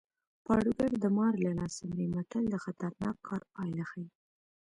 [0.45, 4.07] پاړوګر د مار له لاسه مري متل د خطرناک کار پایله ښيي